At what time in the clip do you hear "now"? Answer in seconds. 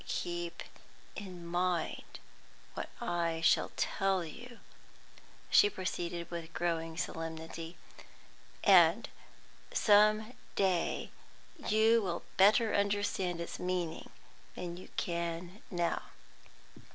15.69-16.01